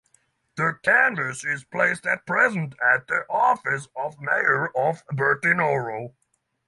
[0.55, 6.15] The canvas is placed at present at the office of Mayor of Bertinoro.